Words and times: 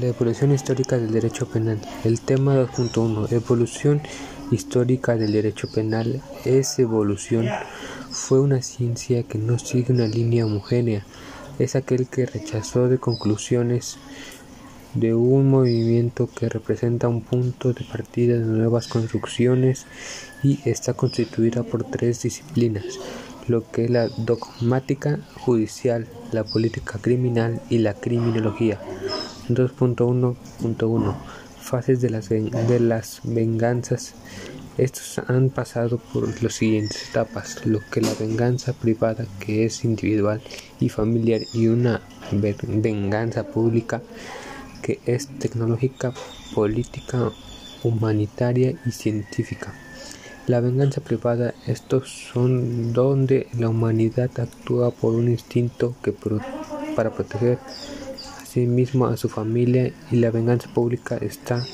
La 0.00 0.06
evolución 0.06 0.52
histórica 0.52 0.96
del 0.96 1.12
derecho 1.12 1.46
penal. 1.46 1.78
El 2.02 2.22
tema 2.22 2.56
2.1. 2.56 3.30
Evolución 3.30 4.00
histórica 4.50 5.16
del 5.16 5.32
derecho 5.32 5.68
penal. 5.68 6.22
Es 6.46 6.78
evolución. 6.78 7.46
Fue 8.10 8.40
una 8.40 8.62
ciencia 8.62 9.22
que 9.24 9.36
no 9.36 9.58
sigue 9.58 9.92
una 9.92 10.06
línea 10.06 10.46
homogénea. 10.46 11.04
Es 11.58 11.76
aquel 11.76 12.06
que 12.06 12.24
rechazó 12.24 12.88
de 12.88 12.96
conclusiones 12.96 13.98
de 14.94 15.12
un 15.12 15.50
movimiento 15.50 16.26
que 16.34 16.48
representa 16.48 17.08
un 17.08 17.20
punto 17.20 17.74
de 17.74 17.84
partida 17.84 18.38
de 18.38 18.46
nuevas 18.46 18.88
construcciones 18.88 19.84
y 20.42 20.58
está 20.64 20.94
constituida 20.94 21.64
por 21.64 21.84
tres 21.84 22.22
disciplinas, 22.22 22.98
lo 23.46 23.70
que 23.70 23.84
es 23.84 23.90
la 23.90 24.08
dogmática 24.08 25.18
judicial, 25.40 26.06
la 26.30 26.44
política 26.44 26.98
criminal 26.98 27.60
y 27.68 27.78
la 27.78 27.92
criminología. 27.92 28.80
2.1.1 29.56 31.14
Fases 31.60 32.00
de 32.00 32.10
las, 32.10 32.28
de 32.28 32.80
las 32.80 33.20
venganzas. 33.22 34.14
Estos 34.78 35.20
han 35.28 35.50
pasado 35.50 35.98
por 35.98 36.42
las 36.42 36.54
siguientes 36.54 37.08
etapas, 37.10 37.64
lo 37.66 37.78
que 37.90 38.00
la 38.00 38.12
venganza 38.14 38.72
privada, 38.72 39.26
que 39.38 39.64
es 39.64 39.84
individual 39.84 40.40
y 40.80 40.88
familiar, 40.88 41.42
y 41.52 41.68
una 41.68 42.00
venganza 42.32 43.44
pública, 43.44 44.02
que 44.82 44.98
es 45.06 45.28
tecnológica, 45.38 46.12
política, 46.54 47.30
humanitaria 47.84 48.74
y 48.84 48.90
científica. 48.90 49.74
La 50.46 50.60
venganza 50.60 51.00
privada, 51.00 51.54
estos 51.68 52.30
son 52.32 52.92
donde 52.92 53.46
la 53.56 53.68
humanidad 53.68 54.30
actúa 54.40 54.90
por 54.90 55.14
un 55.14 55.28
instinto 55.28 55.94
que 56.02 56.12
para 56.96 57.10
proteger 57.10 57.58
sí 58.52 58.66
mismo, 58.66 59.06
a 59.06 59.16
su 59.16 59.28
familia 59.28 59.92
y 60.10 60.16
la 60.16 60.30
venganza 60.30 60.68
pública 60.72 61.16
está 61.16 61.64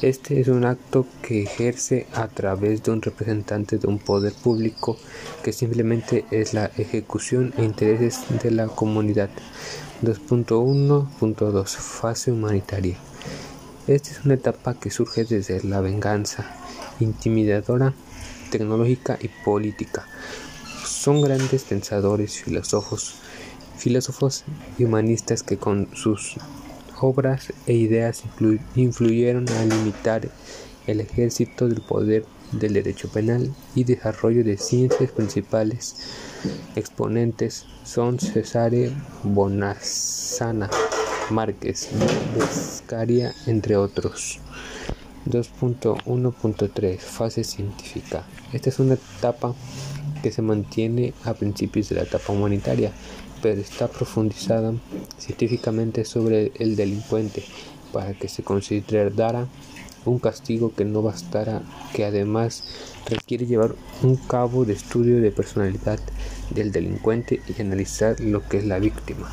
este 0.00 0.38
es 0.38 0.46
un 0.46 0.64
acto 0.64 1.06
que 1.22 1.42
ejerce 1.42 2.06
a 2.14 2.28
través 2.28 2.84
de 2.84 2.92
un 2.92 3.02
representante 3.02 3.78
de 3.78 3.88
un 3.88 3.98
poder 3.98 4.32
público 4.32 4.96
que 5.42 5.52
simplemente 5.52 6.24
es 6.30 6.54
la 6.54 6.66
ejecución 6.76 7.52
e 7.58 7.64
intereses 7.64 8.20
de 8.40 8.52
la 8.52 8.68
comunidad. 8.68 9.28
2.1.2 10.02 11.66
Fase 11.66 12.30
humanitaria. 12.30 12.96
Esta 13.88 14.10
es 14.10 14.24
una 14.24 14.34
etapa 14.34 14.74
que 14.74 14.92
surge 14.92 15.24
desde 15.24 15.64
la 15.64 15.80
venganza 15.80 16.46
intimidadora 17.00 17.92
tecnológica 18.52 19.18
y 19.20 19.26
política. 19.44 20.06
Son 20.84 21.20
grandes 21.22 21.64
pensadores, 21.64 22.40
filósofos, 22.40 23.16
filósofos 23.78 24.44
y 24.78 24.84
humanistas 24.84 25.42
que 25.42 25.56
con 25.56 25.88
sus 25.94 26.36
obras 27.00 27.52
e 27.66 27.74
ideas 27.74 28.24
influyeron 28.74 29.48
a 29.48 29.64
limitar 29.64 30.28
el 30.86 31.00
ejército 31.00 31.68
del 31.68 31.80
poder 31.80 32.24
del 32.52 32.72
derecho 32.72 33.08
penal 33.08 33.52
y 33.74 33.84
desarrollo 33.84 34.42
de 34.42 34.56
ciencias 34.56 35.10
principales. 35.10 35.96
Exponentes 36.76 37.66
son 37.84 38.18
Cesare 38.18 38.90
Bonassana, 39.22 40.70
Márquez, 41.30 41.88
Bescaria, 42.36 43.34
entre 43.46 43.76
otros. 43.76 44.40
2.1.3 45.26 46.98
Fase 46.98 47.44
científica. 47.44 48.24
Esta 48.52 48.70
es 48.70 48.78
una 48.78 48.94
etapa 48.94 49.54
que 50.22 50.32
se 50.32 50.42
mantiene 50.42 51.12
a 51.24 51.34
principios 51.34 51.90
de 51.90 51.96
la 51.96 52.02
etapa 52.02 52.32
humanitaria, 52.32 52.92
pero 53.42 53.60
está 53.60 53.88
profundizada 53.88 54.72
científicamente 55.18 56.04
sobre 56.04 56.52
el 56.56 56.76
delincuente 56.76 57.44
para 57.92 58.14
que 58.14 58.28
se 58.28 58.42
considerara 58.42 59.46
un 60.04 60.18
castigo 60.18 60.72
que 60.74 60.84
no 60.84 61.02
bastara, 61.02 61.62
que 61.92 62.04
además 62.04 62.64
requiere 63.06 63.46
llevar 63.46 63.74
un 64.02 64.16
cabo 64.16 64.64
de 64.64 64.74
estudio 64.74 65.20
de 65.20 65.30
personalidad 65.30 65.98
del 66.50 66.72
delincuente 66.72 67.40
y 67.46 67.60
analizar 67.60 68.18
lo 68.20 68.46
que 68.48 68.58
es 68.58 68.64
la 68.64 68.78
víctima. 68.78 69.30